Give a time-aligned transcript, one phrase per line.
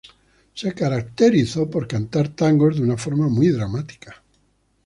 [0.55, 4.23] Se caracterizó por cantar tangos de una forma muy dramática.